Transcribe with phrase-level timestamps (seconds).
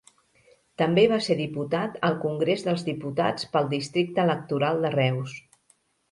[0.81, 5.37] També va ser diputat al Congrés dels Diputats pel districte electoral de Reus.